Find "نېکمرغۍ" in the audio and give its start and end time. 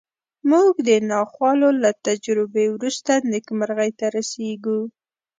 3.31-3.91